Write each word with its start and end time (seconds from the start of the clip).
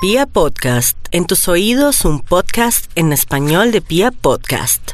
Pia 0.00 0.26
Podcast, 0.26 0.96
en 1.10 1.26
tus 1.26 1.48
oídos 1.48 2.04
un 2.04 2.20
podcast 2.20 2.88
en 2.94 3.12
español 3.12 3.72
de 3.72 3.80
Pia 3.80 4.12
Podcast. 4.12 4.92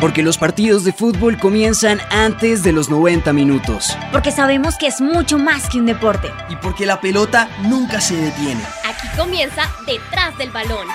Porque 0.00 0.22
los 0.22 0.38
partidos 0.38 0.84
de 0.84 0.92
fútbol 0.92 1.40
comienzan 1.40 1.98
antes 2.12 2.62
de 2.62 2.70
los 2.70 2.88
90 2.88 3.32
minutos. 3.32 3.96
Porque 4.12 4.30
sabemos 4.30 4.76
que 4.78 4.86
es 4.86 5.00
mucho 5.00 5.38
más 5.38 5.68
que 5.68 5.78
un 5.78 5.86
deporte. 5.86 6.30
Y 6.48 6.54
porque 6.54 6.86
la 6.86 7.00
pelota 7.00 7.50
nunca 7.64 8.00
se 8.00 8.14
detiene. 8.14 8.62
Aquí 8.84 9.08
comienza 9.16 9.68
Detrás 9.88 10.38
del 10.38 10.52
Balón. 10.52 10.86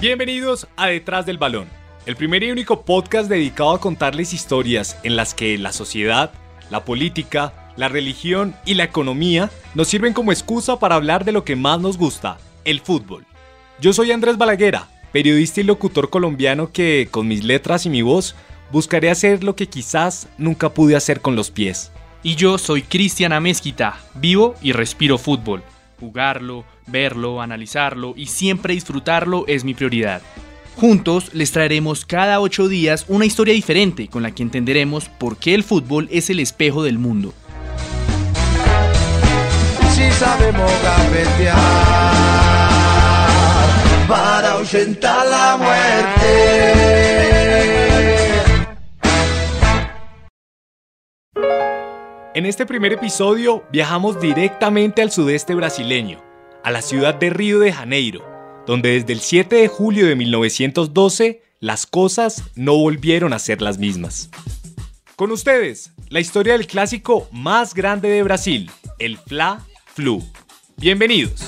Bienvenidos 0.00 0.68
a 0.76 0.86
Detrás 0.86 1.26
del 1.26 1.38
Balón, 1.38 1.68
el 2.08 2.16
primer 2.16 2.42
y 2.42 2.50
único 2.50 2.86
podcast 2.86 3.28
dedicado 3.28 3.72
a 3.72 3.80
contarles 3.80 4.32
historias 4.32 4.96
en 5.02 5.14
las 5.14 5.34
que 5.34 5.58
la 5.58 5.72
sociedad, 5.72 6.32
la 6.70 6.86
política, 6.86 7.52
la 7.76 7.90
religión 7.90 8.56
y 8.64 8.72
la 8.72 8.84
economía 8.84 9.50
nos 9.74 9.88
sirven 9.88 10.14
como 10.14 10.32
excusa 10.32 10.78
para 10.78 10.94
hablar 10.94 11.26
de 11.26 11.32
lo 11.32 11.44
que 11.44 11.54
más 11.54 11.82
nos 11.82 11.98
gusta, 11.98 12.38
el 12.64 12.80
fútbol. 12.80 13.26
Yo 13.78 13.92
soy 13.92 14.10
Andrés 14.10 14.38
Balaguera, 14.38 14.88
periodista 15.12 15.60
y 15.60 15.64
locutor 15.64 16.08
colombiano 16.08 16.72
que, 16.72 17.08
con 17.10 17.28
mis 17.28 17.44
letras 17.44 17.84
y 17.84 17.90
mi 17.90 18.00
voz, 18.00 18.34
buscaré 18.72 19.10
hacer 19.10 19.44
lo 19.44 19.54
que 19.54 19.68
quizás 19.68 20.28
nunca 20.38 20.70
pude 20.70 20.96
hacer 20.96 21.20
con 21.20 21.36
los 21.36 21.50
pies. 21.50 21.92
Y 22.22 22.36
yo 22.36 22.56
soy 22.56 22.80
Cristian 22.80 23.34
Amezquita, 23.34 24.00
vivo 24.14 24.54
y 24.62 24.72
respiro 24.72 25.18
fútbol. 25.18 25.62
Jugarlo, 26.00 26.64
verlo, 26.86 27.42
analizarlo 27.42 28.14
y 28.16 28.28
siempre 28.28 28.72
disfrutarlo 28.72 29.44
es 29.46 29.62
mi 29.62 29.74
prioridad. 29.74 30.22
Juntos 30.78 31.34
les 31.34 31.50
traeremos 31.50 32.04
cada 32.04 32.40
ocho 32.40 32.68
días 32.68 33.04
una 33.08 33.26
historia 33.26 33.52
diferente 33.52 34.06
con 34.06 34.22
la 34.22 34.30
que 34.30 34.44
entenderemos 34.44 35.08
por 35.08 35.36
qué 35.36 35.54
el 35.56 35.64
fútbol 35.64 36.06
es 36.12 36.30
el 36.30 36.38
espejo 36.38 36.84
del 36.84 37.00
mundo. 37.00 37.34
Si 39.90 40.08
sabemos 40.12 40.70
para 44.06 44.52
ahuyentar 44.52 45.26
la 45.26 45.56
muerte. 45.56 46.68
En 52.36 52.46
este 52.46 52.66
primer 52.66 52.92
episodio 52.92 53.64
viajamos 53.72 54.20
directamente 54.20 55.02
al 55.02 55.10
sudeste 55.10 55.56
brasileño, 55.56 56.22
a 56.62 56.70
la 56.70 56.82
ciudad 56.82 57.16
de 57.16 57.30
Río 57.30 57.58
de 57.58 57.72
Janeiro, 57.72 58.37
donde 58.68 58.90
desde 58.90 59.14
el 59.14 59.20
7 59.20 59.56
de 59.56 59.66
julio 59.66 60.06
de 60.06 60.14
1912 60.14 61.40
las 61.58 61.86
cosas 61.86 62.44
no 62.54 62.76
volvieron 62.76 63.32
a 63.32 63.38
ser 63.38 63.62
las 63.62 63.78
mismas. 63.78 64.28
Con 65.16 65.30
ustedes, 65.30 65.94
la 66.10 66.20
historia 66.20 66.52
del 66.52 66.66
clásico 66.66 67.28
más 67.32 67.72
grande 67.72 68.10
de 68.10 68.22
Brasil, 68.22 68.70
el 68.98 69.16
Fla 69.16 69.64
Flu. 69.94 70.22
Bienvenidos. 70.76 71.40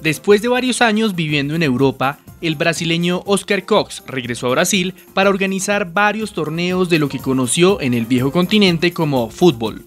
Después 0.00 0.40
de 0.40 0.48
varios 0.48 0.80
años 0.80 1.14
viviendo 1.14 1.54
en 1.54 1.62
Europa, 1.62 2.20
el 2.46 2.56
brasileño 2.56 3.22
Oscar 3.26 3.64
Cox 3.64 4.02
regresó 4.06 4.48
a 4.48 4.50
Brasil 4.50 4.94
para 5.14 5.30
organizar 5.30 5.92
varios 5.92 6.32
torneos 6.32 6.88
de 6.88 6.98
lo 6.98 7.08
que 7.08 7.18
conoció 7.18 7.80
en 7.80 7.94
el 7.94 8.06
viejo 8.06 8.32
continente 8.32 8.92
como 8.92 9.30
fútbol. 9.30 9.84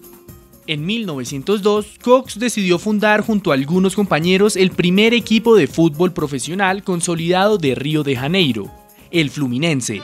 En 0.66 0.84
1902, 0.84 1.98
Cox 2.02 2.38
decidió 2.38 2.78
fundar 2.78 3.22
junto 3.22 3.50
a 3.50 3.54
algunos 3.54 3.94
compañeros 3.94 4.54
el 4.54 4.70
primer 4.70 5.14
equipo 5.14 5.56
de 5.56 5.66
fútbol 5.66 6.12
profesional 6.12 6.82
consolidado 6.82 7.56
de 7.56 7.74
Río 7.74 8.02
de 8.02 8.16
Janeiro, 8.16 8.70
el 9.10 9.30
Fluminense. 9.30 10.02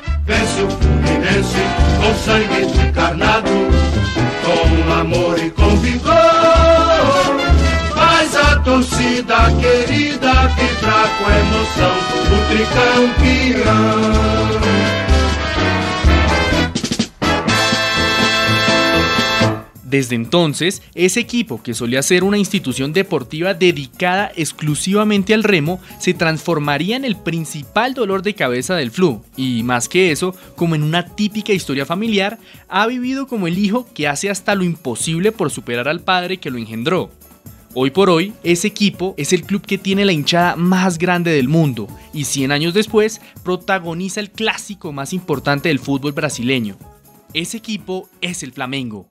Desde 19.95 20.17
entonces, 20.17 20.83
ese 20.97 21.20
equipo, 21.20 21.63
que 21.63 21.73
solía 21.73 22.03
ser 22.03 22.25
una 22.25 22.37
institución 22.37 22.92
deportiva 22.92 23.55
dedicada 23.55 24.33
exclusivamente 24.35 25.35
al 25.35 25.45
remo, 25.45 25.81
se 26.01 26.15
transformaría 26.15 26.97
en 26.97 27.05
el 27.05 27.15
principal 27.15 27.95
dolor 27.95 28.23
de 28.23 28.35
cabeza 28.35 28.75
del 28.75 28.91
flu, 28.91 29.23
y 29.36 29.63
más 29.63 29.89
que 29.89 30.11
eso, 30.11 30.35
como 30.57 30.75
en 30.75 30.83
una 30.83 31.07
típica 31.15 31.53
historia 31.53 31.86
familiar, 31.86 32.41
ha 32.69 32.89
vivido 32.89 33.29
como 33.29 33.47
el 33.47 33.57
hijo 33.57 33.86
que 33.95 34.09
hace 34.09 34.31
hasta 34.31 34.57
lo 34.57 34.65
imposible 34.65 35.31
por 35.31 35.53
superar 35.53 35.86
al 35.86 36.01
padre 36.01 36.39
que 36.39 36.51
lo 36.51 36.59
engendró. 36.59 37.13
Hoy 37.77 37.90
por 37.90 38.08
hoy, 38.08 38.33
ese 38.45 38.68
equipo 38.68 39.14
es 39.17 39.33
el 39.33 39.42
club 39.42 39.67
que 39.67 39.79
tiene 39.79 40.05
la 40.05 40.12
hinchada 40.12 40.55
más 40.55 40.96
grande 40.96 41.33
del 41.33 41.48
mundo 41.48 41.89
y 42.12 42.27
100 42.27 42.52
años 42.52 42.73
después 42.73 43.20
protagoniza 43.42 44.20
el 44.20 44.30
clásico 44.30 44.92
más 44.92 45.12
importante 45.12 45.70
del 45.70 45.80
fútbol 45.80 46.12
brasileño. 46.12 46.77
Ese 47.33 47.57
equipo 47.57 48.08
es 48.20 48.45
el 48.45 48.52
Flamengo. 48.52 49.08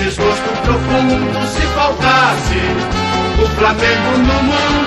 Desgosto 0.00 0.50
profundo 0.64 1.16
Flamengo 3.56 4.18
no 4.18 4.42
mundo. 4.42 4.86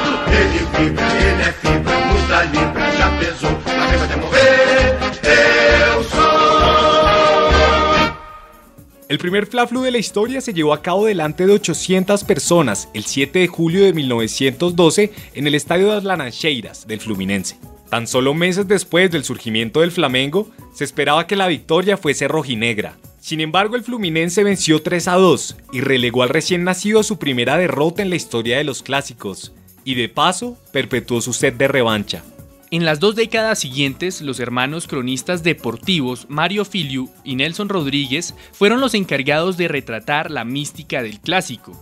El 9.10 9.18
primer 9.18 9.48
Fla 9.48 9.66
Flu 9.66 9.82
de 9.82 9.90
la 9.90 9.98
historia 9.98 10.40
se 10.40 10.54
llevó 10.54 10.72
a 10.72 10.84
cabo 10.84 11.08
delante 11.08 11.48
de 11.48 11.54
800 11.54 12.24
personas 12.26 12.90
el 12.94 13.06
7 13.06 13.40
de 13.40 13.48
julio 13.48 13.84
de 13.84 13.92
1912 13.92 15.12
en 15.34 15.48
el 15.48 15.56
estadio 15.56 15.88
de 15.88 15.96
las 15.96 16.04
Laranjeiras 16.04 16.86
del 16.86 17.00
Fluminense. 17.00 17.58
Tan 17.90 18.06
solo 18.06 18.36
meses 18.36 18.68
después 18.68 19.10
del 19.10 19.24
surgimiento 19.24 19.80
del 19.80 19.92
Flamengo, 19.92 20.52
se 20.76 20.84
esperaba 20.84 21.26
que 21.26 21.36
la 21.36 21.48
victoria 21.48 21.98
fuese 21.98 22.28
rojinegra. 22.28 23.00
Sin 23.20 23.42
embargo, 23.42 23.76
el 23.76 23.84
Fluminense 23.84 24.44
venció 24.44 24.84
3 24.84 25.08
a 25.08 25.16
2 25.16 25.58
y 25.72 25.82
relegó 25.82 26.22
al 26.22 26.30
recién 26.30 26.64
nacido 26.64 27.00
a 27.00 27.04
su 27.04 27.18
primera 27.18 27.58
derrota 27.58 28.04
en 28.04 28.12
la 28.12 28.16
historia 28.16 28.60
de 28.60 28.64
los 28.64 28.84
clásicos, 28.84 29.54
y 29.84 29.96
de 29.96 30.08
paso 30.08 30.56
perpetuó 30.72 31.20
su 31.20 31.34
sed 31.34 31.54
de 31.54 31.68
revancha. 31.68 32.24
En 32.72 32.86
las 32.86 33.00
dos 33.00 33.16
décadas 33.16 33.58
siguientes, 33.58 34.22
los 34.22 34.40
hermanos 34.40 34.88
cronistas 34.88 35.42
deportivos 35.42 36.28
Mario 36.30 36.66
Filiu 36.66 37.10
y 37.24 37.36
Nelson 37.36 37.68
Rodríguez 37.68 38.36
fueron 38.52 38.80
los 38.80 38.94
encargados 38.94 39.58
de 39.58 39.68
retratar 39.68 40.30
la 40.30 40.46
mística 40.46 41.02
del 41.02 41.20
clásico. 41.20 41.74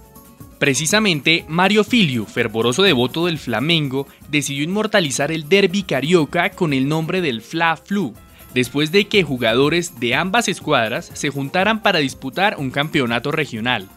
Precisamente, 0.60 1.44
Mario 1.50 1.84
Filiu, 1.84 2.26
fervoroso 2.26 2.84
devoto 2.84 3.26
del 3.26 3.38
Flamengo, 3.38 4.08
decidió 4.30 4.64
inmortalizar 4.64 5.30
el 5.30 5.50
derby 5.50 5.84
carioca 5.84 6.52
con 6.52 6.72
el 6.72 6.88
nombre 6.88 7.20
del 7.20 7.42
Fla 7.42 7.76
Flu, 7.76 8.14
después 8.54 8.94
de 8.94 9.10
que 9.10 9.24
jugadores 9.24 10.00
de 10.00 10.16
ambas 10.16 10.48
escuadras 10.48 11.12
se 11.14 11.30
juntaran 11.30 11.84
para 11.84 12.00
disputar 12.00 12.56
un 12.58 12.72
campeonato 12.72 13.32
regional. 13.34 13.90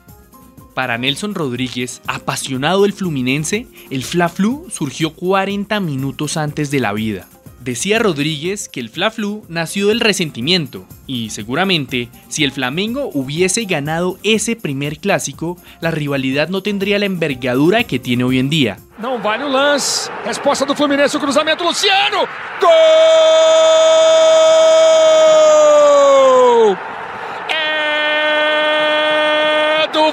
Para 0.75 0.99
Nelson 0.99 1.35
Rodríguez, 1.35 2.01
apasionado 2.07 2.83
del 2.83 2.93
Fluminense, 2.93 3.67
el 3.91 4.05
Fla 4.05 4.29
Flu 4.29 4.67
surgió 4.71 5.13
40 5.15 5.81
minutos 5.81 6.37
antes 6.37 6.71
de 6.71 6.81
la 6.81 6.93
vida. 6.93 7.27
Decía 7.61 7.99
Rodríguez 7.99 8.71
que 8.71 8.81
el 8.81 8.89
Fla 8.89 9.11
Flu 9.11 9.45
nació 9.49 9.89
del 9.89 10.01
resentimiento 10.01 10.87
y 11.07 11.29
seguramente 11.29 12.09
si 12.29 12.43
el 12.43 12.53
Flamengo 12.53 13.11
hubiese 13.13 13.65
ganado 13.67 14.19
ese 14.23 14.57
primer 14.57 14.99
clásico, 14.99 15.59
la 15.83 15.91
rivalidad 15.91 16.49
no 16.49 16.63
tendría 16.63 16.99
la 16.99 17.05
envergadura 17.05 17.85
que 17.85 17.99
tiene 17.99 18.25
hoy 18.25 18.39
en 18.39 18.49
día. 18.49 18.79
Não 18.99 19.19
vale 19.21 19.45
o 19.45 19.49
lance. 19.49 20.11
Resposta 20.25 20.65
do 20.67 20.75
Fluminense, 20.75 21.17
o 21.17 21.21
cruzamento 21.21 21.65
Luciano. 21.65 22.27
Gol! 22.61 22.71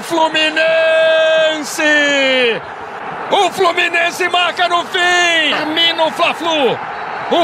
Fluminense! 0.01 1.87
O 3.31 3.51
Fluminense 3.51 4.29
marca 4.29 4.67
no 4.67 4.85
fim! 4.85 5.51
Termina 5.51 6.05
o 6.05 6.11
Fla-Flu! 6.11 6.77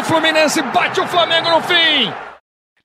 Fluminense 0.04 0.62
bate 0.74 1.06
Flamengo 1.08 1.50
no 1.50 1.62
fim! 1.62 2.12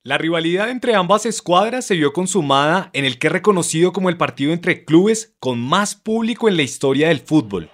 La 0.02 0.16
rivalidad 0.16 0.70
entre 0.70 0.94
ambas 0.94 1.26
escuadras 1.26 1.84
se 1.84 1.94
vio 1.94 2.12
consumada 2.12 2.88
en 2.92 3.04
el 3.04 3.18
que 3.18 3.26
es 3.26 3.32
reconocido 3.32 3.92
como 3.92 4.08
el 4.08 4.16
partido 4.16 4.52
entre 4.52 4.84
clubes 4.84 5.34
con 5.38 5.60
más 5.60 5.94
público 5.94 6.48
en 6.48 6.56
la 6.56 6.62
historia 6.62 7.08
del 7.08 7.20
fútbol. 7.20 7.70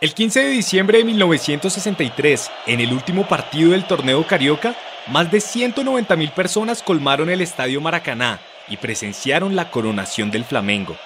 El 0.00 0.14
15 0.14 0.40
de 0.40 0.48
diciembre 0.48 0.98
de 0.98 1.04
1963, 1.04 2.50
en 2.66 2.80
el 2.80 2.92
último 2.92 3.28
partido 3.28 3.72
del 3.72 3.86
torneo 3.86 4.26
Carioca, 4.26 4.74
más 5.08 5.30
de 5.30 5.40
190 5.40 6.16
mil 6.16 6.30
personas 6.32 6.82
colmaron 6.82 7.30
el 7.30 7.40
estadio 7.40 7.80
Maracaná 7.80 8.40
y 8.66 8.78
presenciaron 8.78 9.54
la 9.54 9.70
coronación 9.70 10.30
del 10.30 10.44
Flamengo. 10.44 10.96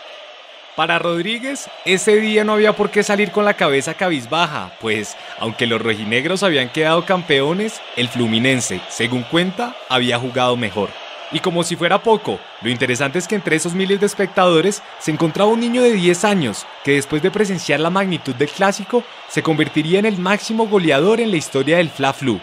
Para 0.77 0.99
Rodríguez, 0.99 1.71
ese 1.85 2.17
día 2.17 2.43
no 2.43 2.55
había 2.55 2.75
por 2.75 2.91
qué 2.91 3.05
salir 3.05 3.31
con 3.31 3.45
la 3.45 3.55
cabeza 3.55 3.95
cabizbaja, 3.95 4.73
pues 4.81 5.17
aunque 5.39 5.69
los 5.69 5.81
rojinegros 5.81 6.43
habían 6.43 6.69
quedado 6.69 7.05
campeones, 7.05 7.81
el 7.95 8.09
Fluminense, 8.09 8.81
según 8.89 9.23
cuenta, 9.23 9.77
había 9.89 10.19
jugado 10.19 10.57
mejor. 10.57 10.91
Y 11.31 11.39
como 11.39 11.63
si 11.63 11.77
fuera 11.77 12.03
poco, 12.03 12.41
lo 12.61 12.71
interesante 12.71 13.21
es 13.21 13.29
que 13.29 13.37
entre 13.37 13.55
esos 13.55 13.73
miles 13.73 14.01
de 14.01 14.07
espectadores 14.07 14.83
se 14.99 15.13
encontraba 15.13 15.51
un 15.51 15.61
niño 15.61 15.81
de 15.81 15.93
10 15.93 16.25
años 16.25 16.67
que 16.83 16.95
después 16.95 17.23
de 17.23 17.31
presenciar 17.31 17.79
la 17.79 17.91
magnitud 17.91 18.35
del 18.35 18.51
clásico 18.51 19.05
se 19.29 19.45
convertiría 19.45 20.01
en 20.01 20.07
el 20.07 20.19
máximo 20.19 20.67
goleador 20.67 21.21
en 21.21 21.31
la 21.31 21.37
historia 21.37 21.77
del 21.77 21.89
Fla 21.89 22.13
Flu. 22.13 22.41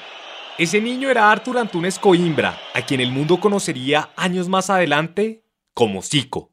Ese 0.58 0.80
niño 0.80 1.10
era 1.10 1.30
Arthur 1.32 1.58
Antunes 1.58 2.00
Coimbra, 2.00 2.58
a 2.74 2.82
quien 2.82 3.02
el 3.02 3.12
mundo 3.12 3.42
conocería 3.42 4.10
años 4.16 4.48
más 4.48 4.70
adelante 4.70 5.44
como 5.74 6.02
Zico. 6.02 6.51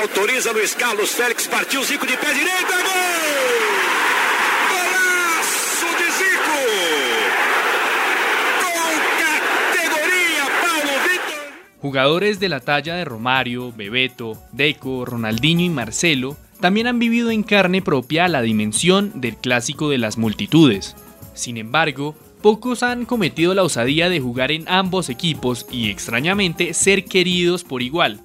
Autoriza 0.00 0.52
Luiz 0.54 0.74
Carlos 0.74 1.10
Félix, 1.10 1.46
partiu 1.46 1.82
Zico 1.84 2.06
de 2.06 2.16
pé 2.16 2.32
direito, 2.32 2.72
gol! 2.72 3.00
De 5.98 6.08
Zico! 6.18 6.58
Con 8.62 8.92
categoría, 9.20 10.44
Paulo 10.62 10.94
Vitor! 11.04 11.52
Jugadores 11.82 12.40
de 12.40 12.48
la 12.48 12.60
talla 12.60 12.94
de 12.94 13.04
Romario, 13.04 13.72
Bebeto, 13.72 14.38
Deco, 14.52 15.04
Ronaldinho 15.04 15.66
y 15.66 15.68
Marcelo 15.68 16.38
también 16.60 16.86
han 16.86 16.98
vivido 16.98 17.30
en 17.30 17.42
carne 17.42 17.82
propia 17.82 18.26
la 18.28 18.40
dimensión 18.40 19.20
del 19.20 19.36
clásico 19.36 19.90
de 19.90 19.98
las 19.98 20.16
multitudes. 20.16 20.96
Sin 21.34 21.58
embargo, 21.58 22.16
pocos 22.40 22.82
han 22.82 23.04
cometido 23.04 23.52
la 23.52 23.64
osadía 23.64 24.08
de 24.08 24.20
jugar 24.20 24.50
en 24.50 24.66
ambos 24.66 25.10
equipos 25.10 25.66
y 25.70 25.90
extrañamente 25.90 26.72
ser 26.72 27.04
queridos 27.04 27.64
por 27.64 27.82
igual. 27.82 28.22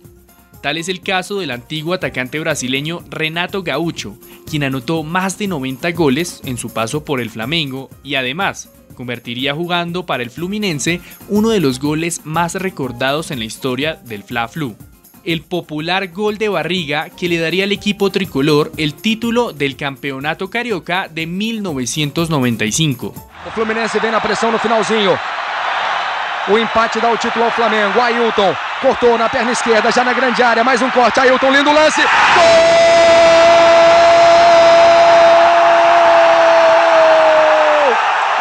Tal 0.66 0.80
es 0.80 0.90
el 0.90 1.02
caso 1.02 1.40
del 1.40 1.52
antiguo 1.52 1.94
atacante 1.94 2.40
brasileño 2.40 3.04
Renato 3.08 3.62
Gaucho, 3.62 4.18
quien 4.50 4.64
anotó 4.64 5.04
más 5.04 5.38
de 5.38 5.48
90 5.48 5.92
goles 5.92 6.42
en 6.44 6.58
su 6.58 6.74
paso 6.74 7.06
por 7.06 7.22
el 7.22 7.30
Flamengo 7.30 7.92
y 8.04 8.16
además 8.16 8.72
convertiría 8.96 9.54
jugando 9.54 10.08
para 10.08 10.24
el 10.24 10.32
Fluminense 10.32 11.02
uno 11.30 11.50
de 11.50 11.60
los 11.60 11.80
goles 11.80 12.22
más 12.24 12.56
recordados 12.56 13.30
en 13.30 13.38
la 13.38 13.46
historia 13.46 14.00
del 14.06 14.24
Fla 14.24 14.48
Flu. 14.48 14.76
El 15.24 15.44
popular 15.44 16.08
gol 16.08 16.40
de 16.40 16.50
barriga 16.50 17.12
que 17.12 17.30
le 17.30 17.38
daría 17.38 17.66
al 17.66 17.72
equipo 17.72 18.10
tricolor 18.10 18.72
el 18.76 18.96
título 18.96 19.54
del 19.54 19.76
Campeonato 19.76 20.50
Carioca 20.50 21.08
de 21.10 21.28
1995. 21.28 23.14
O 23.46 23.52
Fluminense. 23.52 24.00
O 26.48 26.58
empate 26.60 27.00
dá 27.00 27.10
o 27.10 27.18
título 27.18 27.46
ao 27.46 27.52
Flamengo. 27.52 28.00
Ailton 28.00 28.56
cortou 28.80 29.18
na 29.18 29.28
perna 29.28 29.52
esquerda, 29.52 29.92
já 29.92 30.04
na 30.04 30.14
grande 30.14 30.44
área. 30.44 30.64
Mais 30.64 30.82
um 30.82 30.92
corte. 30.92 31.20
Ailton, 31.20 31.52
lindo 31.52 31.72
lance. 31.72 32.02
Gol! 32.02 32.46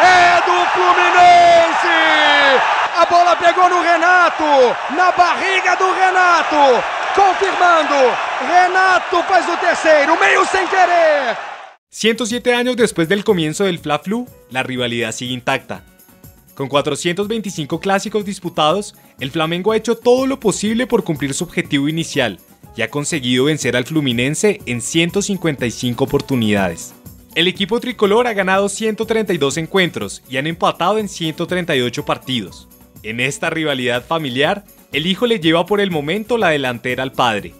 É 0.01 0.41
do 0.45 0.65
Fluminense! 0.73 1.97
A 2.97 3.05
bola 3.07 3.35
pegou 3.35 3.69
no 3.69 3.81
Renato, 3.81 4.75
na 4.91 5.11
barriga 5.11 5.75
do 5.75 5.91
Renato. 5.91 6.83
Confirmando, 7.15 7.95
Renato 8.47 9.23
faz 9.23 9.49
o 9.49 9.57
terceiro, 9.57 10.19
meio 10.19 10.45
sem 10.45 10.67
querer. 10.67 11.35
107 11.89 12.53
años 12.53 12.75
después 12.75 13.07
del 13.07 13.23
comienzo 13.23 13.63
del 13.63 13.79
Fla 13.79 13.99
Flu, 13.99 14.27
la 14.51 14.63
rivalidad 14.63 15.11
sigue 15.13 15.33
intacta. 15.33 15.81
Con 16.55 16.69
425 16.69 17.81
clásicos 17.81 18.23
disputados, 18.23 18.95
el 19.19 19.29
Flamengo 19.29 19.73
ha 19.73 19.77
hecho 19.77 19.97
todo 19.97 20.25
lo 20.25 20.39
posible 20.39 20.87
por 20.87 21.03
cumplir 21.03 21.33
su 21.33 21.43
objetivo 21.43 21.89
inicial 21.89 22.39
y 22.77 22.81
ha 22.81 22.89
conseguido 22.89 23.45
vencer 23.45 23.75
al 23.75 23.83
Fluminense 23.83 24.61
en 24.65 24.81
155 24.81 26.01
oportunidades. 26.01 26.93
El 27.35 27.49
equipo 27.49 27.81
tricolor 27.81 28.27
ha 28.27 28.33
ganado 28.33 28.69
132 28.69 29.57
encuentros 29.57 30.23
y 30.29 30.37
han 30.37 30.47
empatado 30.47 30.97
en 30.97 31.09
138 31.09 32.05
partidos. 32.05 32.69
En 33.03 33.19
esta 33.19 33.49
rivalidad 33.49 34.05
familiar, 34.05 34.63
el 34.93 35.07
hijo 35.07 35.27
le 35.27 35.41
lleva 35.41 35.65
por 35.65 35.81
el 35.81 35.91
momento 35.91 36.37
la 36.37 36.49
delantera 36.49 37.03
al 37.03 37.11
padre. 37.11 37.53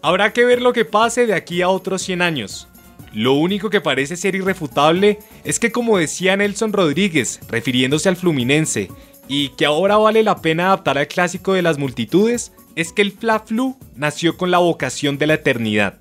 Habrá 0.00 0.32
que 0.32 0.44
ver 0.44 0.62
lo 0.62 0.72
que 0.72 0.84
pase 0.84 1.26
de 1.26 1.34
aquí 1.34 1.60
a 1.60 1.68
otros 1.68 2.02
100 2.02 2.22
años. 2.22 2.68
Lo 3.12 3.34
único 3.34 3.68
que 3.68 3.80
parece 3.80 4.16
ser 4.16 4.34
irrefutable 4.34 5.18
es 5.44 5.58
que 5.58 5.70
como 5.70 5.98
decía 5.98 6.36
Nelson 6.36 6.72
Rodríguez, 6.72 7.40
refiriéndose 7.48 8.08
al 8.08 8.16
Fluminense, 8.16 8.88
y 9.28 9.50
que 9.50 9.66
ahora 9.66 9.96
vale 9.96 10.22
la 10.22 10.40
pena 10.40 10.66
adaptar 10.66 10.98
al 10.98 11.08
clásico 11.08 11.52
de 11.52 11.62
las 11.62 11.78
multitudes, 11.78 12.52
es 12.74 12.92
que 12.92 13.02
el 13.02 13.12
Fla 13.12 13.40
Flu 13.40 13.76
nació 13.96 14.36
con 14.36 14.50
la 14.50 14.58
vocación 14.58 15.18
de 15.18 15.26
la 15.26 15.34
eternidad. 15.34 15.98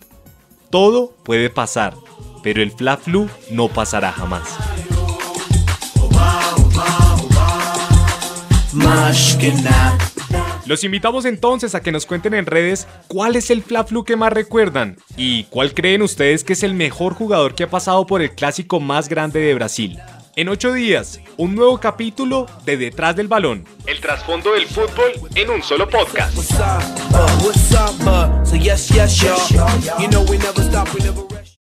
Todo 0.70 1.14
puede 1.24 1.50
pasar, 1.50 1.96
pero 2.44 2.62
el 2.62 2.72
Fla 2.72 2.98
Flu 2.98 3.30
no 3.52 3.68
pasará 3.68 4.12
jamás. 4.12 4.48
Los 10.72 10.86
invitamos 10.86 11.26
entonces 11.26 11.76
a 11.76 11.82
que 11.82 11.92
nos 11.92 12.06
cuenten 12.06 12.34
en 12.34 12.46
redes 12.46 12.88
cuál 13.10 13.36
es 13.36 13.52
el 13.52 13.62
Fla 13.62 13.84
Flu 13.84 14.06
que 14.06 14.16
más 14.16 14.32
recuerdan 14.32 14.96
y 15.18 15.44
cuál 15.50 15.74
creen 15.74 16.02
ustedes 16.02 16.46
que 16.46 16.54
es 16.54 16.64
el 16.64 16.76
mejor 16.76 17.14
jugador 17.14 17.56
que 17.56 17.64
ha 17.64 17.70
pasado 17.70 18.08
por 18.08 18.22
el 18.22 18.32
clásico 18.32 18.80
más 18.80 19.10
grande 19.10 19.42
de 19.42 19.54
Brasil. 19.54 20.00
En 20.38 20.48
ocho 20.48 20.72
días, 20.72 21.20
un 21.36 21.56
nuevo 21.56 21.78
capítulo 21.78 22.46
de 22.64 22.78
Detrás 22.78 23.18
del 23.18 23.28
Balón. 23.28 23.66
El 23.86 24.00
trasfondo 24.00 24.54
del 24.54 24.66
fútbol 24.66 25.12
en 25.36 25.50
un 25.50 25.62
solo 25.62 25.90
podcast. 25.90 26.38